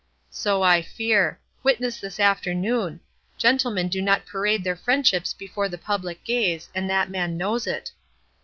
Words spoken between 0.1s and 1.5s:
"So I fear.